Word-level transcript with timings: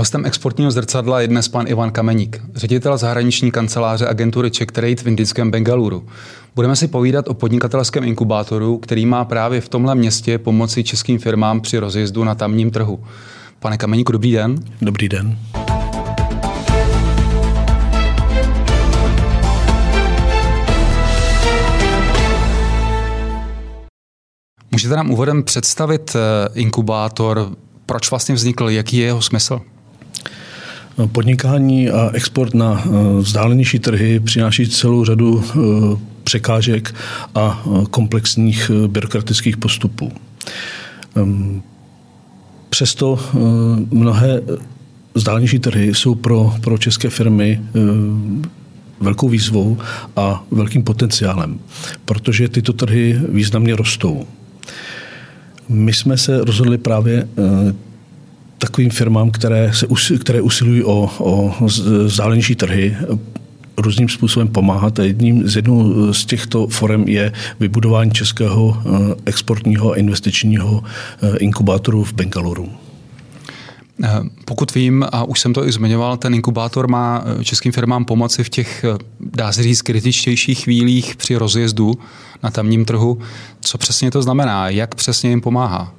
Hostem 0.00 0.26
exportního 0.26 0.70
zrcadla 0.70 1.20
je 1.20 1.28
dnes 1.28 1.48
pan 1.48 1.66
Ivan 1.68 1.90
Kameník, 1.90 2.42
ředitel 2.54 2.96
zahraniční 2.96 3.50
kanceláře 3.50 4.08
agentury 4.08 4.50
Czech 4.50 4.66
Trade 4.66 4.96
v 4.96 5.06
indickém 5.06 5.50
Bengaluru. 5.50 6.06
Budeme 6.54 6.76
si 6.76 6.88
povídat 6.88 7.28
o 7.28 7.34
podnikatelském 7.34 8.04
inkubátoru, 8.04 8.78
který 8.78 9.06
má 9.06 9.24
právě 9.24 9.60
v 9.60 9.68
tomhle 9.68 9.94
městě 9.94 10.38
pomoci 10.38 10.84
českým 10.84 11.18
firmám 11.18 11.60
při 11.60 11.78
rozjezdu 11.78 12.24
na 12.24 12.34
tamním 12.34 12.70
trhu. 12.70 13.04
Pane 13.58 13.78
Kameníku, 13.78 14.12
dobrý 14.12 14.32
den. 14.32 14.54
Dobrý 14.82 15.08
den. 15.08 15.38
Můžete 24.70 24.96
nám 24.96 25.10
úvodem 25.10 25.42
představit 25.42 26.16
eh, 26.16 26.48
inkubátor, 26.54 27.50
proč 27.86 28.10
vlastně 28.10 28.34
vznikl, 28.34 28.70
jaký 28.70 28.96
je 28.96 29.04
jeho 29.06 29.22
smysl? 29.22 29.60
Podnikání 31.06 31.90
a 31.90 32.10
export 32.12 32.54
na 32.54 32.84
eh, 32.84 32.88
vzdálenější 33.20 33.78
trhy 33.78 34.20
přináší 34.20 34.68
celou 34.68 35.04
řadu 35.04 35.44
eh, 35.44 35.58
překážek 36.24 36.94
a 37.34 37.62
komplexních 37.90 38.70
byrokratických 38.86 39.56
postupů. 39.56 40.12
Ehm, 41.16 41.62
přesto 42.70 43.18
mnohé 43.90 44.42
vzdálenější 45.14 45.58
trhy 45.58 45.94
jsou 45.94 46.14
pro, 46.14 46.54
pro 46.60 46.78
české 46.78 47.10
firmy 47.10 47.60
velkou 49.00 49.28
výzvou 49.28 49.78
a 50.16 50.44
velkým 50.50 50.82
potenciálem, 50.82 51.60
protože 52.04 52.48
tyto 52.48 52.72
trhy 52.72 53.20
významně 53.28 53.76
rostou. 53.76 54.26
My 55.68 55.92
jsme 55.92 56.16
se 56.16 56.44
rozhodli 56.44 56.78
právě 56.78 57.28
eh, 57.38 57.74
takovým 58.60 58.90
firmám, 58.90 59.30
které, 59.30 59.72
se, 59.72 60.18
které 60.18 60.40
usilují 60.40 60.84
o, 60.84 61.10
o 61.18 61.54
záleží 62.06 62.54
trhy, 62.54 62.96
různým 63.78 64.08
způsobem 64.08 64.48
pomáhat. 64.48 64.98
A 64.98 65.04
jedním 65.04 65.48
z 65.48 65.56
jednou 65.56 66.12
z 66.12 66.26
těchto 66.26 66.66
forem 66.66 67.08
je 67.08 67.32
vybudování 67.60 68.10
českého 68.10 68.76
eh, 68.78 69.14
exportního 69.24 69.92
a 69.92 69.96
investičního 69.96 70.84
eh, 71.22 71.36
inkubátoru 71.36 72.04
v 72.04 72.12
Bengaluru. 72.12 72.68
Pokud 74.44 74.74
vím, 74.74 75.04
a 75.12 75.24
už 75.24 75.40
jsem 75.40 75.52
to 75.52 75.68
i 75.68 75.72
zmiňoval, 75.72 76.16
ten 76.16 76.34
inkubátor 76.34 76.88
má 76.88 77.24
českým 77.42 77.72
firmám 77.72 78.04
pomoci 78.04 78.44
v 78.44 78.48
těch, 78.48 78.84
dá 79.20 79.52
se 79.52 79.62
říct, 79.62 79.82
kritičtějších 79.82 80.64
chvílích 80.64 81.16
při 81.16 81.36
rozjezdu 81.36 81.94
na 82.42 82.50
tamním 82.50 82.84
trhu. 82.84 83.18
Co 83.60 83.78
přesně 83.78 84.10
to 84.10 84.22
znamená? 84.22 84.68
Jak 84.68 84.94
přesně 84.94 85.30
jim 85.30 85.40
pomáhá? 85.40 85.94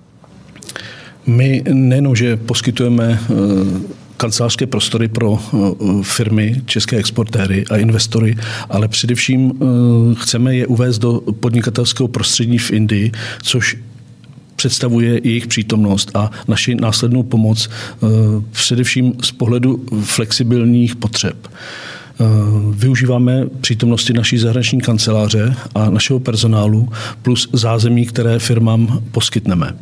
My 1.26 1.64
nejenom, 1.74 2.16
že 2.16 2.38
poskytujeme 2.38 3.20
eh, 3.22 3.36
kancelářské 4.18 4.68
prostory 4.68 5.08
pro 5.08 5.40
eh, 5.40 5.58
firmy, 6.04 6.62
české 6.66 6.98
exportéry 6.98 7.66
a 7.70 7.78
investory, 7.78 8.36
ale 8.70 8.88
především 8.88 9.52
eh, 9.52 9.66
chceme 10.16 10.56
je 10.56 10.68
uvést 10.68 11.00
do 11.00 11.22
podnikatelského 11.40 12.08
prostředí 12.08 12.58
v 12.58 12.72
Indii, 12.72 13.12
což 13.42 13.78
představuje 14.56 15.22
jejich 15.24 15.48
přítomnost 15.48 16.12
a 16.14 16.32
naši 16.48 16.76
následnou 16.76 17.24
pomoc 17.24 17.70
především 18.52 19.14
z 19.24 19.32
pohledu 19.32 19.86
flexibilních 20.04 20.96
potřeb. 20.96 21.48
Využíváme 22.72 23.46
přítomnosti 23.62 24.14
naší 24.14 24.38
zahraniční 24.38 24.82
kanceláře 24.82 25.56
a 25.76 25.90
našeho 25.90 26.20
personálu 26.20 26.90
plus 27.22 27.50
zázemí, 27.54 28.06
které 28.06 28.40
firmám 28.40 29.04
poskytneme. 29.12 29.74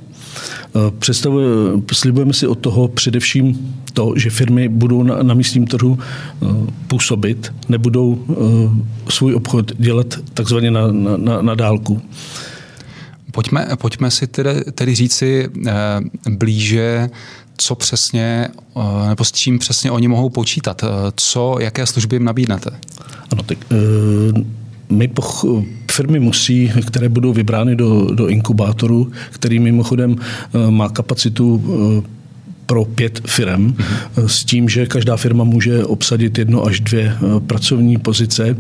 Eh, 0.66 0.92
představuje, 1.00 1.48
slibujeme 1.94 2.34
si 2.34 2.48
od 2.48 2.60
toho 2.60 2.88
především 2.88 3.76
to, 3.94 4.14
že 4.16 4.30
firmy 4.30 4.70
budou 4.70 5.04
na, 5.04 5.24
na 5.24 5.34
místním 5.34 5.68
trhu 5.68 6.00
eh, 6.00 6.46
působit, 6.88 7.54
nebudou 7.70 8.26
svůj 9.10 9.36
obchod 9.36 9.72
dělat 9.78 10.20
takzvaně 10.34 10.72
na, 10.72 10.88
na, 11.18 11.42
na 11.42 11.56
dálku. 11.56 12.02
Pojďme, 13.32 13.68
pojďme 13.76 14.12
si 14.12 14.28
tedy, 14.28 14.64
tedy 14.72 14.96
říci 14.96 15.50
blíže, 16.30 17.10
co 17.62 17.76
přesně, 17.76 18.48
eh, 18.78 19.10
nebo 19.10 19.24
s 19.24 19.32
čím 19.32 19.60
přesně 19.60 19.92
oni 19.92 20.08
mohou 20.08 20.30
počítat? 20.30 20.84
Eh, 20.84 20.88
co, 21.16 21.58
jaké 21.60 21.86
služby 21.86 22.16
jim 22.16 22.24
nabídnete? 22.24 22.70
Ano, 23.32 23.44
tak 23.44 23.58
eh, 23.72 23.76
my 24.92 25.08
poch, 25.08 25.46
firmy 25.92 26.20
musí, 26.20 26.72
které 26.88 27.10
budou 27.10 27.34
vybrány 27.34 27.76
do, 27.76 28.08
do 28.14 28.28
inkubátoru, 28.28 29.12
který 29.30 29.60
mimochodem 29.60 30.16
má 30.70 30.90
kapacitu 30.90 31.64
pro 32.66 32.86
pět 32.86 33.22
firm 33.28 33.68
mm-hmm. 33.68 34.26
s 34.26 34.46
tím, 34.46 34.70
že 34.70 34.86
každá 34.86 35.18
firma 35.18 35.44
může 35.44 35.86
obsadit 35.86 36.38
jedno 36.38 36.66
až 36.66 36.80
dvě 36.80 37.14
pracovní 37.48 37.98
pozice. 37.98 38.58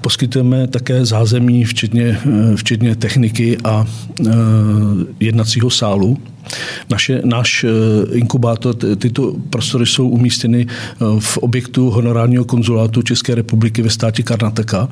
Poskytujeme 0.00 0.66
také 0.66 1.04
zázemí, 1.04 1.64
včetně, 1.64 2.18
včetně 2.56 2.96
techniky 2.96 3.58
a 3.64 3.86
jednacího 5.20 5.70
sálu 5.70 6.18
naše, 6.90 7.20
náš 7.24 7.64
eh, 7.64 7.68
inkubátor, 8.18 8.74
tyto 8.74 9.34
prostory 9.50 9.86
jsou 9.86 10.08
umístěny 10.08 10.66
eh, 10.68 10.96
v 11.18 11.38
objektu 11.38 11.90
honorárního 11.90 12.44
konzulátu 12.44 13.02
České 13.02 13.34
republiky 13.34 13.82
ve 13.82 13.90
státě 13.90 14.22
Karnataka. 14.22 14.88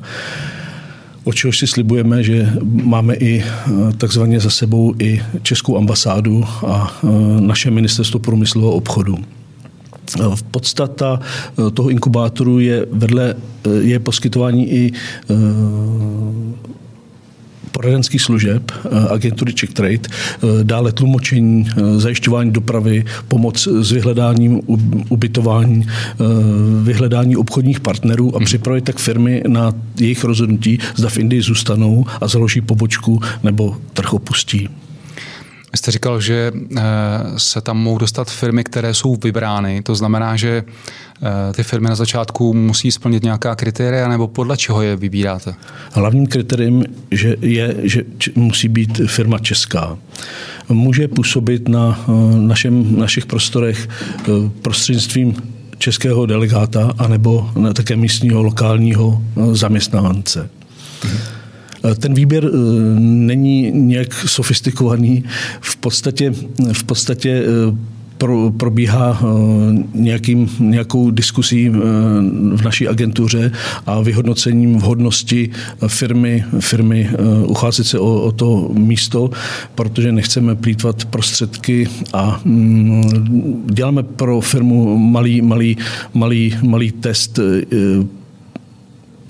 O 1.23 1.33
čehož 1.33 1.57
si 1.57 1.67
slibujeme, 1.67 2.23
že 2.23 2.53
máme 2.63 3.15
i 3.15 3.43
eh, 3.43 3.71
takzvaně 3.97 4.39
za 4.39 4.49
sebou 4.49 4.93
i 4.99 5.21
Českou 5.41 5.77
ambasádu 5.77 6.45
a 6.67 6.99
naše 7.39 7.71
ministerstvo 7.71 8.19
průmyslového 8.19 8.71
obchodu. 8.71 9.17
V 10.35 10.43
podstata 10.43 11.19
toho 11.73 11.89
inkubátoru 11.89 12.59
je 12.59 12.85
vedle 12.91 13.35
je 13.81 13.99
poskytování 13.99 14.71
i 14.71 14.91
poradenských 17.81 18.21
služeb 18.21 18.61
eh, 18.69 19.09
agentury 19.09 19.53
Czech 19.53 19.73
Trade, 19.73 20.05
eh, 20.05 20.63
dále 20.63 20.91
tlumočení, 20.91 21.65
eh, 21.65 21.99
zajišťování 21.99 22.51
dopravy, 22.51 23.05
pomoc 23.27 23.57
s 23.57 23.91
vyhledáním 23.91 24.61
ubytování, 25.09 25.87
vyhledání 26.83 27.35
obchodních 27.37 27.79
partnerů 27.79 28.35
a 28.35 28.37
hmm. 28.37 28.45
připravit 28.45 28.83
tak 28.83 28.97
firmy 28.97 29.43
na 29.47 29.73
jejich 29.99 30.23
rozhodnutí, 30.23 30.77
zda 30.95 31.09
v 31.09 31.17
Indii 31.17 31.41
zůstanou 31.41 32.05
a 32.21 32.27
založí 32.27 32.61
pobočku 32.61 33.19
nebo 33.43 33.77
trh 33.93 34.13
opustí. 34.13 34.69
Vy 35.71 35.77
jste 35.77 35.91
říkal, 35.91 36.21
že 36.21 36.51
se 37.37 37.61
tam 37.61 37.77
mohou 37.77 37.97
dostat 37.97 38.31
firmy, 38.31 38.63
které 38.63 38.93
jsou 38.93 39.15
vybrány. 39.23 39.81
To 39.81 39.95
znamená, 39.95 40.35
že 40.35 40.63
ty 41.55 41.63
firmy 41.63 41.89
na 41.89 41.95
začátku 41.95 42.53
musí 42.53 42.91
splnit 42.91 43.23
nějaká 43.23 43.55
kritéria, 43.55 44.07
nebo 44.07 44.27
podle 44.27 44.57
čeho 44.57 44.81
je 44.81 44.95
vybíráte? 44.95 45.53
Hlavním 45.91 46.27
kritériem 46.27 46.83
že 47.11 47.35
je, 47.41 47.75
že 47.83 48.03
musí 48.35 48.67
být 48.67 49.01
firma 49.07 49.39
česká. 49.39 49.97
Může 50.69 51.07
působit 51.07 51.67
na 51.67 52.05
našem, 52.35 52.99
našich 52.99 53.25
prostorech 53.25 53.89
prostřednictvím 54.61 55.35
českého 55.77 56.25
delegáta 56.25 56.93
anebo 56.97 57.51
také 57.73 57.95
místního 57.95 58.43
lokálního 58.43 59.21
zaměstnance. 59.51 60.49
Mhm. 61.03 61.17
Ten 61.99 62.13
výběr 62.13 62.51
není 62.99 63.71
nějak 63.71 64.13
sofistikovaný. 64.13 65.23
V 65.61 65.75
podstatě, 65.77 66.33
v 66.73 66.83
podstatě 66.83 67.43
pro, 68.21 68.51
probíhá 68.57 69.19
eh, 69.21 69.25
nějakým, 69.93 70.49
nějakou 70.59 71.11
diskusí 71.11 71.67
eh, 71.67 71.71
v 72.55 72.61
naší 72.63 72.87
agentuře 72.87 73.51
a 73.85 74.01
vyhodnocením 74.01 74.77
vhodnosti 74.77 75.49
firmy, 75.87 76.43
firmy 76.59 77.09
eh, 77.09 77.45
ucházet 77.45 77.87
se 77.87 77.99
o, 77.99 78.21
o 78.21 78.31
to 78.31 78.69
místo, 78.73 79.29
protože 79.75 80.11
nechceme 80.11 80.55
plítvat 80.55 81.05
prostředky 81.05 81.89
a 82.13 82.41
mm, 82.45 83.65
děláme 83.73 84.03
pro 84.03 84.41
firmu 84.41 84.97
malý, 84.97 85.41
malý, 85.41 85.77
malý, 86.13 86.57
malý 86.61 86.91
test 86.91 87.39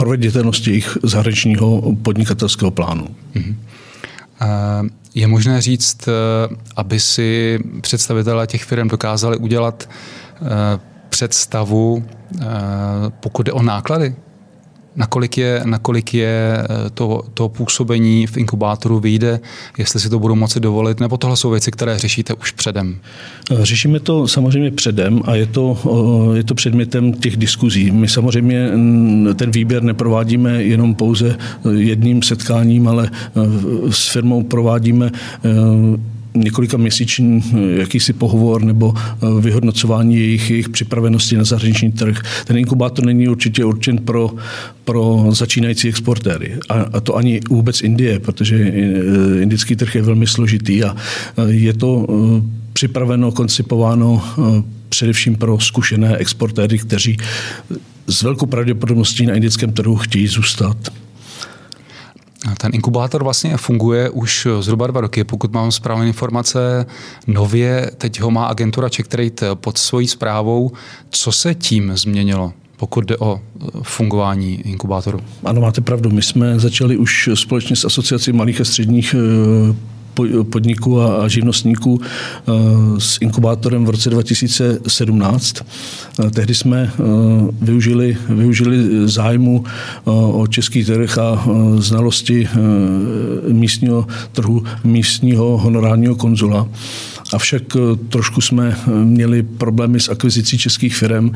proveditelnosti 0.01 0.69
jejich 0.69 0.97
zahraničního 1.03 1.95
podnikatelského 2.01 2.71
plánu. 2.71 3.07
Mm-hmm. 3.35 3.55
Je 5.15 5.27
možné 5.27 5.61
říct, 5.61 6.07
eh, 6.07 6.11
aby 6.75 6.99
si 6.99 7.59
představitelé 7.81 8.47
těch 8.47 8.63
firm 8.63 8.87
dokázali 8.87 9.37
udělat 9.37 9.89
eh, 9.89 10.45
představu, 11.09 12.05
eh, 12.05 12.45
pokud 13.19 13.45
jde 13.45 13.51
o 13.51 13.63
náklady 13.63 14.15
nakolik 14.95 15.37
je, 15.37 15.61
nakolik 15.65 16.13
je 16.13 16.57
eh, 16.63 16.89
to, 16.93 17.23
to 17.33 17.49
působení 17.49 18.27
v 18.27 18.37
inkubátoru 18.37 18.99
vyjde, 18.99 19.39
jestli 19.77 19.99
si 19.99 20.09
to 20.09 20.19
budou 20.19 20.35
moci 20.35 20.59
dovolit, 20.59 20.99
nebo 20.99 21.17
tohle 21.17 21.37
jsou 21.37 21.49
věci, 21.49 21.71
které 21.71 21.97
řešíte 21.97 22.33
už 22.33 22.51
předem? 22.51 22.97
Eh, 23.51 23.65
řešíme 23.65 23.99
to 23.99 24.27
samozřejmě 24.27 24.71
předem 24.71 25.21
a 25.25 25.35
je 25.35 25.45
to, 25.45 25.77
je 26.33 26.43
to 26.43 26.55
předmětem 26.55 27.13
těch 27.13 27.37
diskuzí. 27.37 27.91
My 27.91 28.07
samozřejmě 28.07 28.69
ten 29.35 29.51
výběr 29.51 29.83
neprovádíme 29.83 30.63
jenom 30.63 30.95
pouze 30.95 31.37
jedním 31.71 32.23
setkáním, 32.23 32.87
ale 32.87 33.11
s 33.89 34.07
firmou 34.07 34.43
provádíme 34.43 35.11
několika 36.33 36.77
měsíční 36.77 37.43
jakýsi 37.75 38.13
pohovor 38.13 38.63
nebo 38.63 38.93
vyhodnocování 39.39 40.15
jejich, 40.15 40.49
jejich 40.49 40.69
připravenosti 40.69 41.37
na 41.37 41.43
zahraniční 41.43 41.91
trh. 41.91 42.21
Ten 42.45 42.57
inkubátor 42.57 43.05
není 43.05 43.27
určitě 43.27 43.65
určen 43.65 43.97
pro, 43.97 44.31
pro 44.85 45.25
začínající 45.29 45.89
exportéry. 45.89 46.57
A, 46.69 46.73
a 46.73 46.99
to 46.99 47.15
ani 47.15 47.39
vůbec 47.49 47.81
Indie, 47.81 48.19
protože 48.19 48.57
indický 49.41 49.75
trh 49.75 49.95
je 49.95 50.01
velmi 50.01 50.27
složitý 50.27 50.83
a 50.83 50.95
je 51.47 51.73
to 51.73 52.07
připraveno, 52.73 53.31
koncipováno 53.31 54.23
především 54.89 55.35
pro 55.35 55.59
zkušené 55.59 56.17
exportéry, 56.17 56.77
kteří 56.77 57.17
s 58.07 58.21
velkou 58.21 58.45
pravděpodobností 58.45 59.25
na 59.25 59.33
indickém 59.33 59.73
trhu 59.73 59.95
chtějí 59.95 60.27
zůstat. 60.27 60.77
Ten 62.57 62.71
inkubátor 62.73 63.23
vlastně 63.23 63.57
funguje 63.57 64.09
už 64.09 64.47
zhruba 64.59 64.87
dva 64.87 65.01
roky, 65.01 65.23
pokud 65.23 65.51
mám 65.51 65.71
správné 65.71 66.07
informace. 66.07 66.85
Nově 67.27 67.91
teď 67.97 68.21
ho 68.21 68.31
má 68.31 68.45
agentura 68.45 68.89
CheckTrade 68.89 69.55
pod 69.55 69.77
svojí 69.77 70.07
zprávou. 70.07 70.71
Co 71.09 71.31
se 71.31 71.55
tím 71.55 71.97
změnilo? 71.97 72.53
pokud 72.77 73.05
jde 73.05 73.17
o 73.17 73.41
fungování 73.81 74.61
inkubátoru. 74.61 75.19
Ano, 75.43 75.61
máte 75.61 75.81
pravdu. 75.81 76.09
My 76.09 76.21
jsme 76.21 76.59
začali 76.59 76.97
už 76.97 77.29
společně 77.33 77.75
s 77.75 77.85
Asociací 77.85 78.31
malých 78.31 78.61
a 78.61 78.65
středních 78.65 79.15
podniků 80.49 81.01
a 81.01 81.27
živnostníků 81.27 82.01
eh, 82.01 82.51
s 82.97 83.17
inkubátorem 83.21 83.85
v 83.85 83.89
roce 83.89 84.09
2017. 84.09 85.55
Eh, 86.25 86.29
tehdy 86.29 86.55
jsme 86.55 86.91
eh, 86.93 87.03
využili, 87.61 88.17
využili 88.29 89.07
zájmu 89.07 89.63
o 90.05 90.47
český 90.47 90.85
trh 90.85 91.17
a 91.17 91.45
znalosti 91.77 92.47
místního 93.47 94.07
trhu, 94.31 94.63
místního 94.83 95.57
honorárního 95.57 96.15
konzula. 96.15 96.67
Avšak 97.33 97.63
trošku 98.09 98.41
jsme 98.41 98.77
měli 99.03 99.43
problémy 99.43 99.99
s 99.99 100.09
akvizicí 100.09 100.57
českých 100.57 100.95
firm 100.95 101.31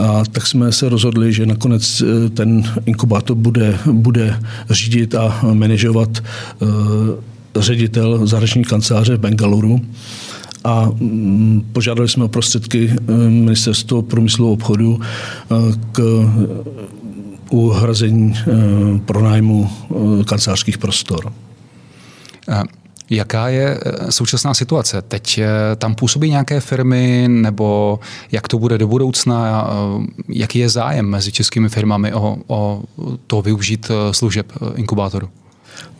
a 0.00 0.22
tak 0.32 0.46
jsme 0.46 0.72
se 0.72 0.88
rozhodli, 0.88 1.32
že 1.32 1.46
nakonec 1.46 2.02
ten 2.34 2.62
inkubátor 2.86 3.36
bude, 3.36 3.78
bude 3.92 4.40
řídit 4.70 5.14
a 5.14 5.40
manažovat 5.52 6.22
ředitel 7.62 8.26
zahraniční 8.26 8.64
kanceláře 8.64 9.16
v 9.16 9.20
Bengaluru 9.20 9.80
a 10.66 10.90
mm, 10.94 11.68
požádali 11.72 12.08
jsme 12.08 12.24
o 12.24 12.28
prostředky 12.28 12.90
eh, 12.92 13.12
ministerstvo 13.28 14.02
průmyslu 14.02 14.48
a 14.48 14.52
obchodu 14.52 15.00
eh, 15.00 15.54
k 15.92 16.00
uhrazení 17.50 18.34
eh, 18.38 18.52
pronájmu 19.04 19.70
kancelářských 20.24 20.78
prostor. 20.78 21.32
Jaká 23.10 23.48
je 23.48 23.80
současná 24.10 24.54
situace? 24.54 25.02
Teď 25.02 25.40
tam 25.76 25.94
působí 25.94 26.30
nějaké 26.30 26.60
firmy, 26.60 27.24
nebo 27.28 27.98
jak 28.32 28.48
to 28.48 28.58
bude 28.58 28.78
do 28.78 28.88
budoucna? 28.88 29.70
Jaký 30.28 30.58
je 30.58 30.68
zájem 30.68 31.06
mezi 31.06 31.32
českými 31.32 31.68
firmami 31.68 32.12
o, 32.12 32.36
o 32.46 32.82
to 33.26 33.42
využít 33.42 33.90
služeb 34.12 34.52
inkubátoru? 34.76 35.28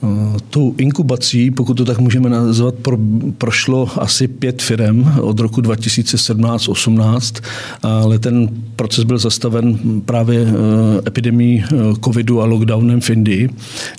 Eh, 0.02 0.38
tou 0.50 0.74
inkubací, 0.78 1.50
pokud 1.50 1.74
to 1.74 1.84
tak 1.84 1.98
můžeme 1.98 2.28
nazvat, 2.28 2.74
pro, 2.74 2.98
prošlo 3.38 3.88
asi 3.96 4.28
pět 4.28 4.62
firm 4.62 5.12
od 5.20 5.40
roku 5.40 5.60
2017-18, 5.60 7.42
ale 7.82 8.18
ten 8.18 8.48
proces 8.76 9.04
byl 9.04 9.18
zastaven 9.18 9.78
právě 10.04 10.40
eh, 10.40 10.52
epidemí 11.06 11.64
eh, 11.64 11.76
covidu 12.04 12.42
a 12.42 12.44
lockdownem 12.44 13.00
v 13.00 13.10
Indii. 13.10 13.50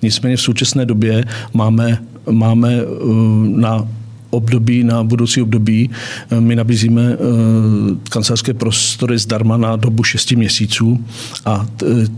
Nicméně 0.03 0.37
v 0.37 0.41
současné 0.41 0.85
době 0.85 1.25
máme, 1.53 2.03
máme 2.31 2.77
na 3.55 3.87
období, 4.29 4.83
na 4.83 5.03
budoucí 5.03 5.41
období. 5.41 5.89
Eh, 6.31 6.41
my 6.41 6.55
nabízíme 6.55 7.01
eh, 7.01 7.17
kancelářské 8.09 8.53
prostory 8.53 9.17
zdarma 9.17 9.57
na 9.57 9.75
dobu 9.75 10.03
6 10.03 10.31
měsíců 10.31 11.05
a 11.45 11.65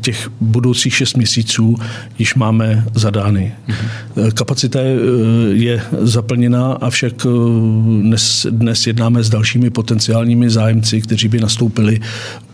těch 0.01 0.31
budoucích 0.41 0.95
6 0.95 1.17
měsíců 1.17 1.75
již 2.19 2.35
máme 2.35 2.85
zadány. 2.95 3.53
Mm-hmm. 3.67 4.31
Kapacita 4.31 4.79
je 5.51 5.81
zaplněná, 6.01 6.71
avšak 6.71 7.13
dnes, 8.01 8.47
dnes 8.49 8.87
jednáme 8.87 9.23
s 9.23 9.29
dalšími 9.29 9.69
potenciálními 9.69 10.49
zájemci, 10.49 11.01
kteří 11.01 11.27
by 11.27 11.39
nastoupili 11.39 11.99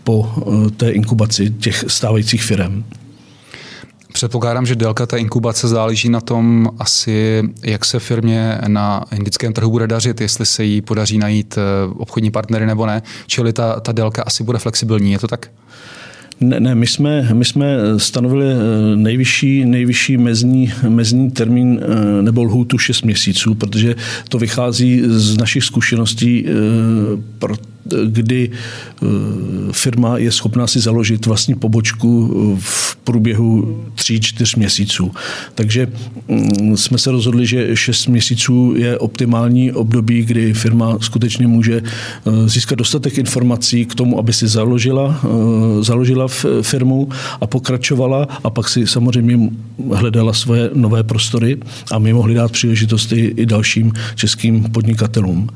po 0.04 0.32
té 0.76 0.90
inkubaci 0.90 1.50
těch 1.50 1.84
stávajících 1.88 2.42
firm. 2.42 2.84
Předpokládám, 4.16 4.66
že 4.66 4.74
délka 4.74 5.06
té 5.06 5.18
inkubace 5.18 5.68
záleží 5.68 6.08
na 6.08 6.20
tom 6.20 6.70
asi, 6.78 7.42
jak 7.62 7.84
se 7.84 7.98
firmě 7.98 8.58
na 8.68 9.04
indickém 9.12 9.52
trhu 9.52 9.70
bude 9.70 9.86
dařit, 9.86 10.20
jestli 10.20 10.46
se 10.46 10.64
jí 10.64 10.82
podaří 10.82 11.18
najít 11.18 11.58
eh, 11.58 11.62
obchodní 11.96 12.30
partnery 12.30 12.66
nebo 12.66 12.86
ne. 12.86 13.02
Čili 13.26 13.52
ta, 13.52 13.80
ta 13.80 13.92
délka 13.92 14.22
asi 14.22 14.44
bude 14.44 14.58
flexibilní, 14.58 15.12
je 15.12 15.18
to 15.18 15.28
tak? 15.28 15.50
Ne, 16.40 16.60
ne 16.60 16.74
my, 16.74 16.86
jsme, 16.86 17.28
my 17.32 17.44
jsme 17.44 17.76
stanovili 17.96 18.46
eh, 18.52 18.96
nejvyšší, 18.96 19.64
nejvyšší 19.64 20.16
mezní, 20.16 20.72
mezní 20.88 21.30
termín 21.30 21.80
eh, 21.82 22.22
nebo 22.22 22.42
lhůtu 22.44 22.78
6 22.78 23.02
měsíců, 23.02 23.54
protože 23.54 23.94
to 24.28 24.38
vychází 24.38 25.02
z 25.06 25.36
našich 25.36 25.64
zkušeností 25.64 26.46
kdy 28.06 28.50
eh, 28.50 29.06
firma 29.72 30.18
je 30.18 30.32
schopná 30.32 30.66
si 30.66 30.80
založit 30.80 31.26
vlastní 31.26 31.54
pobočku 31.54 32.56
v 32.60 32.96
průběhu 32.96 33.78
tří, 33.94 34.20
čtyř 34.20 34.54
měsíců. 34.54 35.10
Takže 35.54 35.88
mm, 36.28 36.76
jsme 36.76 36.98
se 36.98 37.10
rozhodli, 37.10 37.46
že 37.46 37.76
šest 37.76 38.06
měsíců 38.06 38.74
je 38.76 38.98
optimální 38.98 39.72
období, 39.72 40.22
kdy 40.22 40.54
firma 40.54 40.98
skutečně 41.00 41.46
může 41.46 41.82
eh, 41.82 42.48
získat 42.48 42.74
dostatek 42.74 43.18
informací 43.18 43.86
k 43.86 43.94
tomu, 43.94 44.18
aby 44.18 44.32
si 44.32 44.48
založila, 44.48 45.20
eh, 45.24 45.82
založila 45.82 46.28
firmu 46.62 47.08
a 47.40 47.46
pokračovala 47.46 48.28
a 48.44 48.50
pak 48.50 48.68
si 48.68 48.86
samozřejmě 48.86 49.50
hledala 49.94 50.32
svoje 50.32 50.70
nové 50.74 51.02
prostory 51.02 51.58
a 51.92 51.98
my 51.98 52.12
mohli 52.12 52.34
dát 52.34 52.52
příležitosti 52.52 53.34
i 53.36 53.46
dalším 53.46 53.92
českým 54.14 54.62
podnikatelům. 54.62 55.48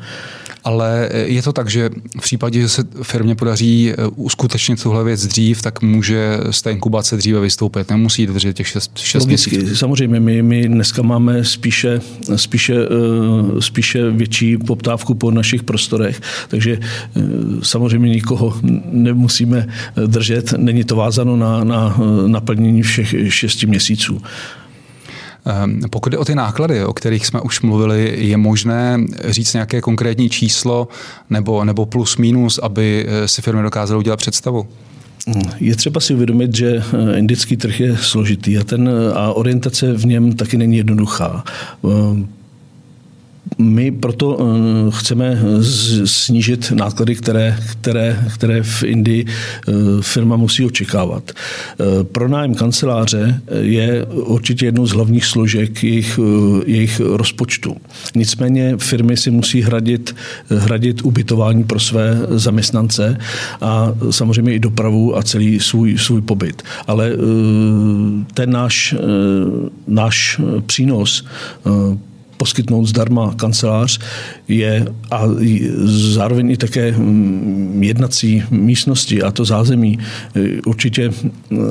Ale 0.65 1.09
je 1.13 1.43
to 1.43 1.53
tak, 1.53 1.71
že 1.71 1.91
v 2.19 2.23
případě, 2.23 2.61
že 2.61 2.69
se 2.69 2.85
firmě 3.03 3.35
podaří 3.35 3.91
eh, 3.91 4.07
uskutečnit 4.17 4.83
tuhle 4.83 5.05
věc 5.05 5.27
dřív, 5.27 5.63
tak 5.63 5.83
může 5.83 6.39
z 6.51 6.63
té 6.63 6.73
inkubace 6.73 7.17
dříve 7.17 7.41
vystoupit. 7.41 7.91
Nemusí 7.91 8.27
držet 8.27 8.57
těch 8.57 8.67
6 8.95 9.27
měsíců. 9.27 9.77
Samozřejmě, 9.77 10.21
my, 10.21 10.43
my 10.43 10.69
dneska 10.69 11.03
máme 11.03 11.45
spíše, 11.45 12.01
spíše, 12.37 12.75
eh, 12.75 13.61
spíše 13.61 14.11
větší 14.11 14.57
poptávku 14.57 15.15
po 15.15 15.31
našich 15.31 15.63
prostorech, 15.63 16.21
takže 16.49 16.79
eh, 16.81 17.21
samozřejmě 17.63 18.09
nikoho 18.09 18.55
nemusíme 18.91 19.67
držet. 20.07 20.53
Není 20.57 20.85
to 20.85 20.97
vázano 20.97 21.37
na, 21.37 21.65
na 21.65 21.97
naplnění 22.27 22.83
všech 22.83 23.15
šesti 23.29 23.67
měsíců. 23.67 24.23
Ehm, 25.45 25.81
pokud 25.91 26.09
jde 26.09 26.19
o 26.19 26.25
ty 26.25 26.35
náklady, 26.35 26.85
o 26.85 26.93
kterých 26.93 27.27
jsme 27.27 27.41
už 27.41 27.61
mluvili, 27.61 28.15
je 28.19 28.37
možné 28.37 28.99
říct 29.29 29.53
nějaké 29.53 29.81
konkrétní 29.81 30.31
číslo 30.31 30.89
nebo, 31.31 31.65
nebo 31.65 31.87
plus 31.87 32.17
minus, 32.17 32.59
aby 32.59 33.07
eh, 33.09 33.29
si 33.29 33.43
firmy 33.43 33.63
dokázaly 33.63 33.99
udělat 33.99 34.17
představu? 34.17 34.69
Je 35.61 35.77
třeba 35.77 36.01
si 36.01 36.15
uvědomit, 36.15 36.57
že 36.57 36.77
eh, 36.77 37.19
indický 37.19 37.57
trh 37.57 37.81
je 37.81 37.97
složitý 37.97 38.59
a, 38.59 38.65
ten, 38.65 38.91
a 39.15 39.33
orientace 39.33 39.93
v 39.93 40.07
něm 40.07 40.33
taky 40.33 40.57
není 40.57 40.77
jednoduchá. 40.77 41.45
My 43.61 43.91
proto 43.91 44.39
eh, 44.41 44.91
chceme 44.91 45.39
snížit 46.05 46.73
náklady, 46.73 47.15
které, 47.15 47.59
které, 47.73 48.25
které 48.35 48.63
v 48.63 48.83
Indii 48.83 49.25
eh, 49.27 49.73
firma 50.01 50.37
musí 50.37 50.65
očekávat. 50.65 51.31
Eh, 51.31 52.05
pronájem 52.05 52.55
kanceláře 52.55 53.41
je 53.61 54.07
určitě 54.07 54.67
jednou 54.67 54.87
z 54.87 54.93
hlavních 54.93 55.25
složek 55.25 55.85
jejich, 55.85 56.21
jejich 56.67 57.01
rozpočtu. 57.01 57.77
Nicméně 58.15 58.77
firmy 58.77 59.17
si 59.17 59.31
musí 59.31 59.63
hradit, 59.63 60.17
hradit 60.51 61.03
ubytování 61.03 61.65
pro 61.65 61.81
své 61.81 62.19
zaměstnance 62.29 63.19
a 63.61 63.93
samozřejmě 64.11 64.55
i 64.55 64.59
dopravu 64.59 65.17
a 65.17 65.23
celý 65.23 65.61
svůj, 65.61 65.99
svůj 65.99 66.21
pobyt. 66.21 66.63
Ale 66.87 67.13
ten 68.35 68.51
náš, 68.51 68.95
náš 69.87 70.41
přínos 70.67 71.25
poskytnout 72.41 72.87
zdarma 72.87 73.35
kancelář 73.37 74.01
je 74.49 74.87
a 75.11 75.23
zároveň 75.85 76.51
i 76.51 76.57
také 76.57 76.93
mm, 76.93 77.83
jednací 77.83 78.43
místnosti 78.51 79.23
a 79.23 79.31
to 79.31 79.45
zázemí 79.45 79.99
e, 79.99 80.63
určitě 80.63 81.05
e, 81.05 81.13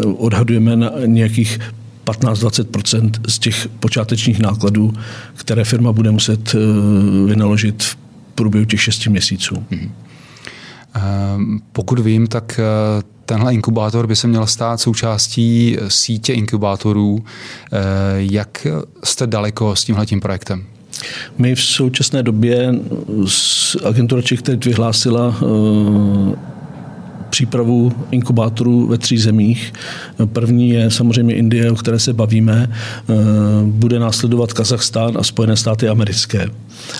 odhadujeme 0.06 0.76
na 0.76 0.92
nějakých 1.06 1.60
15-20% 2.06 3.12
z 3.28 3.40
těch 3.40 3.68
počátečních 3.80 4.40
nákladů, 4.40 4.94
které 5.36 5.64
firma 5.64 5.92
bude 5.92 6.12
muset 6.12 6.56
e, 6.56 6.58
vynaložit 7.26 7.84
v 7.84 7.98
průběhu 8.36 8.66
těch 8.66 8.82
6 8.82 9.08
měsíců. 9.08 9.56
Hmm. 9.72 9.90
Pokud 11.72 12.00
vím, 12.00 12.28
tak 12.28 12.60
tenhle 13.30 13.54
inkubátor 13.54 14.08
by 14.08 14.16
se 14.16 14.28
měl 14.28 14.48
stát 14.48 14.82
součástí 14.82 15.78
sítě 15.88 16.34
inkubátorů. 16.34 17.24
Jak 18.16 18.68
jste 19.04 19.28
daleko 19.28 19.76
s 19.76 19.84
tímhle 19.84 20.06
projektem? 20.22 20.64
My 21.38 21.56
v 21.56 21.64
současné 21.64 22.24
době 22.24 22.76
agentura 23.86 24.22
Czech 24.22 24.40
vyhlásila 24.66 25.36
přípravu 27.30 27.92
inkubátorů 28.12 28.88
ve 28.88 28.98
tří 28.98 29.18
zemích. 29.18 29.74
První 30.26 30.70
je 30.70 30.92
samozřejmě 30.92 31.36
Indie, 31.36 31.72
o 31.72 31.76
které 31.76 32.00
se 32.00 32.14
bavíme. 32.14 32.68
Eh, 32.70 33.14
bude 33.66 34.00
následovat 34.00 34.54
Kazachstán 34.54 35.18
a 35.18 35.24
Spojené 35.24 35.56
státy 35.56 35.88
americké. 35.88 36.48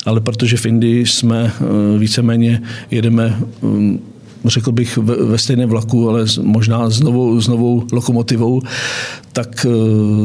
Ale 0.06 0.22
protože 0.22 0.58
v 0.58 0.66
Indii 0.66 1.06
jsme 1.06 1.52
eh, 1.62 2.00
víceméně 2.00 2.62
jedeme 2.92 3.40
hm, 3.62 4.00
řekl 4.46 4.72
bych 4.72 4.98
ve 4.98 5.38
stejném 5.38 5.70
vlaku, 5.70 6.10
ale 6.10 6.26
možná 6.42 6.90
s 6.90 7.00
novou, 7.00 7.42
s 7.42 7.48
novou 7.48 7.88
lokomotivou, 7.92 8.62
tak 9.34 9.66
eh, 9.66 9.72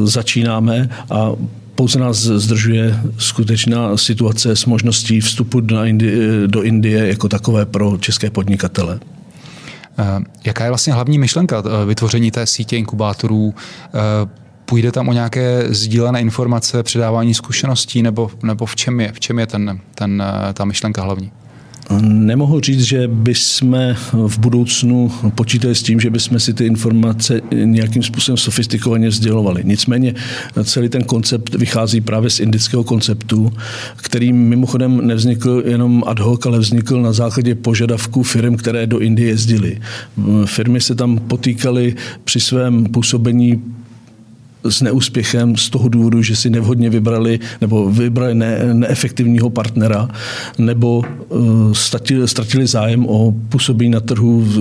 začínáme 0.07 0.89
a 1.11 1.33
pouze 1.75 1.99
nás 1.99 2.17
zdržuje 2.17 3.01
skutečná 3.19 3.97
situace 3.97 4.57
s 4.57 4.65
možností 4.67 5.21
vstupu 5.21 5.61
do 5.61 5.85
Indie, 5.85 6.47
do 6.47 6.63
Indie 6.63 7.09
jako 7.09 7.29
takové 7.29 7.67
pro 7.67 7.99
české 7.99 8.31
podnikatele. 8.31 9.01
Eh, 9.99 10.05
jaká 10.45 10.65
je 10.65 10.71
vlastně 10.71 10.93
hlavní 10.93 11.19
myšlenka 11.19 11.63
eh, 11.67 11.87
vytvoření 11.87 12.31
té 12.31 12.47
sítě 12.47 12.77
inkubátorů? 12.77 13.55
Půjde 14.67 14.93
tam 14.93 15.09
o 15.09 15.13
nějaké 15.13 15.67
sdílené 15.69 16.21
informace, 16.21 16.83
předávání 16.83 17.35
zkušeností, 17.35 18.03
nebo, 18.03 18.31
nebo 18.43 18.67
v 18.67 18.77
čem 18.77 19.01
je, 19.01 19.13
v 19.13 19.21
čem 19.21 19.39
je 19.39 19.47
ten, 19.47 19.81
ten, 19.95 20.23
ta 20.55 20.65
myšlenka 20.65 21.03
hlavní? 21.03 21.33
Nemohu 22.01 22.61
říct, 22.61 22.83
že 22.83 23.09
bychom 23.09 23.77
v 24.27 24.39
budoucnu 24.39 25.13
počítali 25.35 25.75
s 25.75 25.83
tím, 25.83 26.01
že 26.01 26.11
bychom 26.11 26.41
si 26.41 26.55
ty 26.55 26.67
informace 26.67 27.41
nějakým 27.65 28.03
způsobem 28.03 28.37
sofistikovaně 28.37 29.11
sdělovali. 29.11 29.63
Nicméně 29.65 30.15
celý 30.65 30.89
ten 30.89 31.05
koncept 31.05 31.55
vychází 31.55 32.01
právě 32.01 32.31
z 32.31 32.41
indického 32.41 32.85
konceptu, 32.85 33.53
který 33.97 34.33
mimochodem 34.33 35.07
nevznikl 35.07 35.63
jenom 35.67 36.03
ad 36.07 36.19
hoc, 36.19 36.47
ale 36.47 36.59
vznikl 36.59 37.03
na 37.03 37.13
základě 37.13 37.55
požadavků 37.55 38.23
firm, 38.23 38.57
které 38.57 38.87
do 38.87 38.99
Indie 38.99 39.29
jezdily. 39.29 39.81
Firmy 40.45 40.81
se 40.81 40.95
tam 40.95 41.19
potýkaly 41.19 41.95
při 42.25 42.41
svém 42.41 42.85
působení 42.85 43.63
s 44.69 44.83
neúspěchem 44.83 45.57
z 45.57 45.71
toho 45.71 45.89
důvodu, 45.89 46.23
že 46.23 46.37
si 46.37 46.51
nevhodně 46.51 46.91
vybrali 46.91 47.39
nebo 47.61 47.91
vybrali 47.91 48.35
ne, 48.35 48.59
neefektivního 48.73 49.51
partnera 49.51 50.09
nebo 50.59 51.03
uh, 51.29 51.73
ztratili, 51.73 52.29
ztratili 52.29 52.67
zájem 52.67 53.07
o 53.07 53.35
působení 53.49 53.91
na 53.91 54.01
trhu 54.01 54.41
v, 54.41 54.57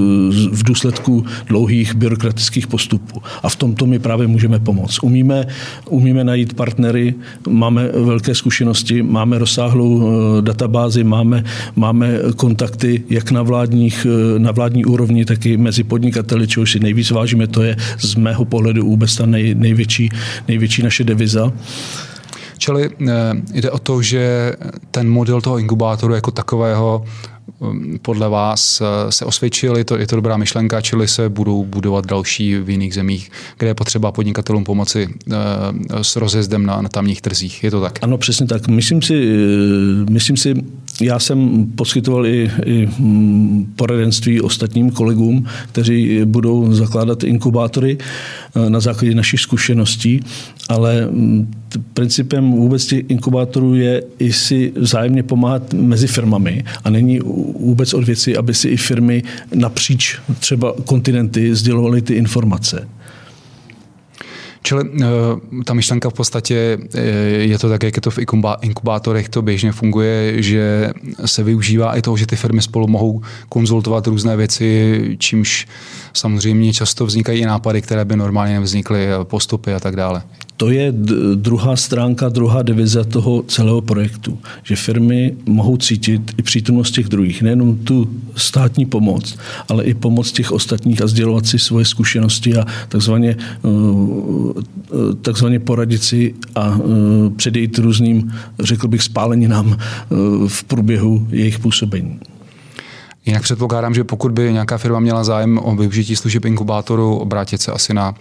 v 0.51 0.63
důsledku 0.63 1.25
dlouhých 1.47 1.95
byrokratických 1.95 2.67
postupů. 2.67 3.21
A 3.43 3.49
v 3.49 3.55
tomto 3.55 3.85
my 3.85 3.99
právě 3.99 4.27
můžeme 4.27 4.59
pomoct. 4.59 5.03
Umíme, 5.03 5.47
umíme 5.89 6.23
najít 6.23 6.53
partnery, 6.53 7.13
máme 7.49 7.87
velké 7.87 8.35
zkušenosti, 8.35 9.01
máme 9.01 9.37
rozsáhlou 9.37 9.89
uh, 9.95 10.41
databázi, 10.41 11.03
máme, 11.03 11.43
máme 11.75 12.19
kontakty 12.35 13.03
jak 13.09 13.31
na, 13.31 13.41
vládních, 13.41 14.07
uh, 14.09 14.39
na 14.39 14.51
vládní 14.51 14.85
úrovni, 14.85 15.25
tak 15.25 15.45
i 15.45 15.57
mezi 15.57 15.83
podnikateli, 15.83 16.47
čehož 16.47 16.71
si 16.71 16.79
nejvíc 16.79 17.11
vážíme, 17.11 17.47
to 17.47 17.63
je 17.63 17.77
z 17.99 18.15
mého 18.15 18.45
pohledu 18.45 18.85
vůbec 18.85 19.15
ta 19.15 19.25
nej, 19.25 19.55
největší 19.55 19.92
největší, 19.99 20.09
největší 20.47 20.83
naše 20.83 21.03
deviza. 21.03 21.51
Čili 22.57 22.89
eh, 22.89 23.13
jde 23.53 23.71
o 23.71 23.79
to, 23.79 24.01
že 24.01 24.53
ten 24.91 25.09
model 25.09 25.41
toho 25.41 25.59
inkubátoru 25.59 26.13
jako 26.13 26.31
takového 26.31 27.05
podle 28.01 28.29
vás 28.29 28.81
eh, 28.81 29.11
se 29.11 29.25
osvědčil, 29.25 29.77
je 29.77 29.83
to, 29.83 29.97
je 29.97 30.07
to 30.07 30.15
dobrá 30.15 30.37
myšlenka, 30.37 30.81
čili 30.81 31.07
se 31.07 31.29
budou 31.29 31.65
budovat 31.65 32.05
další 32.05 32.55
v 32.55 32.69
jiných 32.69 32.93
zemích, 32.93 33.31
kde 33.57 33.67
je 33.67 33.73
potřeba 33.73 34.11
podnikatelům 34.11 34.63
pomoci 34.63 35.09
eh, 35.31 35.35
s 36.01 36.15
rozjezdem 36.15 36.65
na, 36.65 36.81
na 36.81 36.89
tamních 36.89 37.21
trzích. 37.21 37.63
Je 37.63 37.71
to 37.71 37.81
tak? 37.81 37.99
Ano, 38.01 38.17
přesně 38.17 38.47
tak. 38.47 38.67
Myslím 38.67 39.01
si, 39.01 39.37
myslím 40.09 40.37
si 40.37 40.55
já 41.01 41.19
jsem 41.19 41.67
poskytoval 41.75 42.27
i, 42.27 42.51
i 42.65 42.89
mm, 42.99 43.73
poradenství 43.75 44.41
ostatním 44.41 44.91
kolegům, 44.91 45.45
kteří 45.71 46.21
budou 46.25 46.73
zakládat 46.73 47.23
inkubátory 47.23 47.97
na 48.69 48.79
základě 48.79 49.15
našich 49.15 49.39
zkušeností, 49.39 50.19
ale 50.69 51.07
mm, 51.11 51.51
principem 51.93 52.51
vůbec 52.51 52.85
těch 52.85 53.03
inkubátorů 53.07 53.75
je 53.75 54.03
i 54.19 54.33
si 54.33 54.73
vzájemně 54.75 55.23
pomáhat 55.23 55.73
mezi 55.73 56.07
firmami 56.07 56.63
a 56.83 56.89
není 56.89 57.19
vůbec 57.59 57.93
od 57.93 58.03
věci, 58.03 58.37
aby 58.37 58.53
si 58.53 58.69
i 58.69 58.77
firmy 58.77 59.23
napříč 59.55 60.19
třeba 60.39 60.73
kontinenty 60.85 61.55
sdělovaly 61.55 62.01
ty 62.01 62.13
informace. 62.13 62.87
Čili 64.63 64.83
eh, 65.01 65.05
ta 65.65 65.73
myšlenka 65.73 66.09
v 66.09 66.13
podstatě 66.13 66.77
eh, 66.95 67.01
je 67.27 67.59
to 67.59 67.69
tak, 67.69 67.83
jak 67.83 67.95
je 67.95 68.01
to 68.01 68.11
v 68.11 68.19
inkubátorech, 68.61 69.29
to 69.29 69.41
běžně 69.41 69.71
funguje, 69.71 70.43
že 70.43 70.93
se 71.25 71.43
využívá 71.43 71.97
i 71.97 72.01
toho, 72.01 72.17
že 72.17 72.27
ty 72.27 72.35
firmy 72.35 72.61
spolu 72.61 72.87
mohou 72.87 73.21
konzultovat 73.49 74.07
různé 74.07 74.35
věci, 74.35 75.01
čímž 75.19 75.67
samozřejmě 76.13 76.73
často 76.73 77.05
vznikají 77.05 77.41
i 77.41 77.45
nápady, 77.45 77.81
které 77.81 78.05
by 78.05 78.15
normálně 78.15 78.53
nevznikly, 78.53 79.07
postupy 79.23 79.73
a 79.73 79.79
tak 79.79 79.95
dále 79.95 80.23
to 80.57 80.69
je 80.69 80.93
druhá 81.35 81.75
stránka, 81.75 82.29
druhá 82.29 82.61
divize 82.61 83.03
toho 83.03 83.43
celého 83.47 83.81
projektu, 83.81 84.39
že 84.63 84.75
firmy 84.75 85.35
mohou 85.45 85.77
cítit 85.77 86.31
i 86.37 86.41
přítomnost 86.41 86.91
těch 86.91 87.07
druhých, 87.07 87.41
nejenom 87.41 87.75
tu 87.75 88.09
státní 88.35 88.85
pomoc, 88.85 89.37
ale 89.69 89.83
i 89.83 89.93
pomoc 89.93 90.31
těch 90.31 90.51
ostatních 90.51 91.01
a 91.01 91.07
sdělovat 91.07 91.45
si 91.45 91.59
svoje 91.59 91.85
zkušenosti 91.85 92.57
a 92.57 92.65
takzvaně, 92.89 93.37
eh, 93.39 95.15
takzvaně 95.21 95.59
poradit 95.59 96.03
si 96.03 96.35
a 96.55 96.77
eh, 96.79 97.29
předejít 97.29 97.77
různým, 97.77 98.33
řekl 98.59 98.87
bych, 98.87 99.03
spáleninám 99.03 99.77
eh, 99.77 100.15
v 100.47 100.63
průběhu 100.63 101.27
jejich 101.29 101.59
působení. 101.59 102.19
Jinak 103.25 103.43
předpokládám, 103.43 103.93
že 103.93 104.03
pokud 104.03 104.31
by 104.31 104.53
nějaká 104.53 104.77
firma 104.77 104.99
měla 104.99 105.23
zájem 105.23 105.59
o 105.63 105.75
využití 105.75 106.15
služeb 106.15 106.45
inkubátoru, 106.45 107.15
obrátit 107.15 107.61
se 107.61 107.71
asi 107.71 107.93
na 107.93 108.15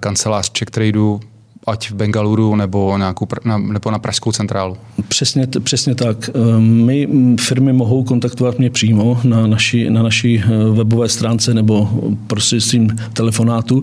kancelář 0.00 0.50
Czech 0.50 0.70
Tradeu, 0.70 1.20
ať 1.66 1.90
v 1.90 1.94
Bengaluru 1.94 2.56
nebo, 2.56 2.98
nějakou, 2.98 3.26
na, 3.44 3.58
nebo 3.58 3.90
na 3.90 3.98
Pražskou 3.98 4.32
centrálu. 4.32 4.76
Přesně, 5.08 5.46
přesně 5.62 5.94
tak. 5.94 6.30
Ehm, 6.34 6.84
my 6.84 7.08
firmy 7.40 7.72
mohou 7.72 8.04
kontaktovat 8.04 8.58
mě 8.58 8.70
přímo 8.70 9.20
na 9.24 9.46
naší, 9.46 9.90
na 9.90 10.02
naší 10.02 10.38
eh, 10.38 10.70
webové 10.70 11.08
stránce 11.08 11.54
nebo 11.54 11.90
prostřednictvím 12.26 12.96
telefonátu, 13.12 13.82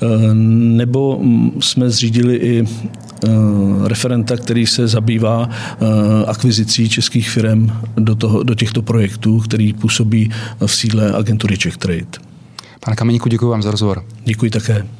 ehm, 0.00 0.76
nebo 0.76 1.20
jsme 1.60 1.90
zřídili 1.90 2.36
i 2.36 2.64
eh, 2.64 3.28
referenta, 3.84 4.36
který 4.36 4.66
se 4.66 4.88
zabývá 4.88 5.48
eh, 5.50 5.86
akvizicí 6.26 6.88
českých 6.88 7.30
firm 7.30 7.72
do, 7.96 8.14
toho, 8.14 8.42
do 8.42 8.54
těchto 8.54 8.82
projektů, 8.82 9.40
který 9.40 9.72
působí 9.72 10.30
v 10.66 10.74
sídle 10.74 11.12
agentury 11.12 11.58
Czech 11.58 11.76
Trade. 11.76 12.28
Pane 12.80 12.96
Kameníku, 12.96 13.28
děkuji 13.28 13.48
vám 13.48 13.62
za 13.62 13.70
rozhovor. 13.70 14.04
Děkuji 14.24 14.50
také. 14.50 14.97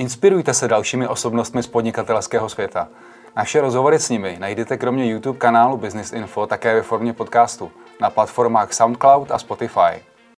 Inspirujte 0.00 0.54
se 0.54 0.68
dalšími 0.68 1.08
osobnostmi 1.08 1.62
z 1.62 1.66
podnikatelského 1.66 2.48
světa. 2.48 2.88
Naše 3.36 3.60
rozhovory 3.60 3.98
s 3.98 4.08
nimi 4.08 4.36
najdete 4.40 4.76
kromě 4.76 5.10
YouTube 5.10 5.38
kanálu 5.38 5.76
Business 5.76 6.12
Info 6.12 6.46
také 6.46 6.74
ve 6.74 6.82
formě 6.82 7.12
podcastu 7.12 7.72
na 8.00 8.10
platformách 8.10 8.72
SoundCloud 8.72 9.30
a 9.30 9.38
Spotify. 9.38 10.09